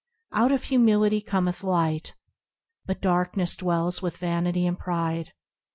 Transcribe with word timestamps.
Out 0.31 0.51
of 0.51 0.63
Humility 0.63 1.21
cometh 1.21 1.63
Light, 1.63 2.15
But 2.87 3.01
darkness 3.03 3.55
dwells 3.55 4.01
with 4.01 4.17
vanity 4.17 4.65
and 4.65 4.79
pride. 4.79 5.33